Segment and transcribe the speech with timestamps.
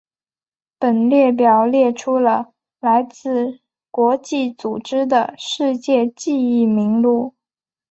[0.79, 3.59] 本列表列出了来自
[3.91, 7.35] 国际组织的世界记忆名录。